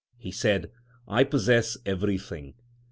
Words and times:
He 0.17 0.31
said, 0.31 0.71
I 1.07 1.23
possess 1.23 1.77
everything. 1.85 2.55